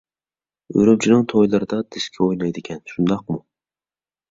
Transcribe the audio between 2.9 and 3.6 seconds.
شۇنداقمۇ؟